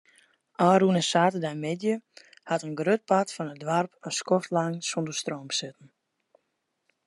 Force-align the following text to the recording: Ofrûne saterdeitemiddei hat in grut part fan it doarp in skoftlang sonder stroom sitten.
Ofrûne 0.67 1.01
saterdeitemiddei 1.11 2.01
hat 2.49 2.65
in 2.67 2.77
grut 2.79 3.03
part 3.09 3.29
fan 3.35 3.51
it 3.53 3.61
doarp 3.63 3.91
in 4.07 4.11
skoftlang 4.19 4.75
sonder 4.89 5.15
stroom 5.21 5.49
sitten. 5.59 5.87